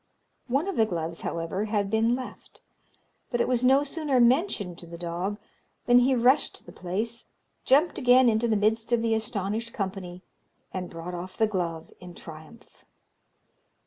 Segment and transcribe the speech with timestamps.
[0.47, 2.63] One of the gloves, however, had been left;
[3.29, 5.37] but it was no sooner mentioned to the dog
[5.85, 7.27] than he rushed to the place,
[7.65, 10.23] jumped again into the midst of the astonished company,
[10.73, 12.83] and brought off the glove in triumph.